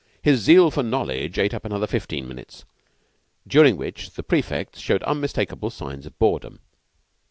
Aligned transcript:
His 0.23 0.39
zeal 0.39 0.71
for 0.71 0.81
knowledge 0.81 1.37
ate 1.37 1.53
up 1.53 1.63
another 1.63 1.85
fifteen 1.85 2.27
minutes, 2.27 2.65
during 3.47 3.77
which 3.77 4.09
the 4.09 4.23
prefects 4.23 4.79
showed 4.79 5.03
unmistakable 5.03 5.69
signs 5.69 6.07
of 6.07 6.17
boredom. 6.17 6.57